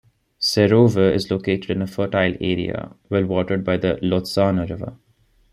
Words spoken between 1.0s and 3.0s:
is located in a fertile area,